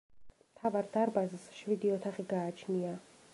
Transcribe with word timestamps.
მთავარ 0.45 0.87
დარბაზს 0.95 1.45
შვიდი 1.59 1.93
ოთახი 1.99 2.27
გააჩნია. 2.33 2.97